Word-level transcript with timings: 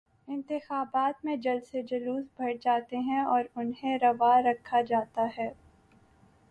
انتخابات 0.27 1.25
میں 1.25 1.35
جلسے 1.37 1.81
جلوس 1.81 2.23
بڑھ 2.37 2.53
جاتے 2.61 2.97
ہیں 2.99 3.21
اور 3.21 3.43
انہیں 3.55 3.97
روا 3.97 4.41
رکھا 4.41 4.81
جاتا 4.81 5.27
ہے۔ 5.37 5.49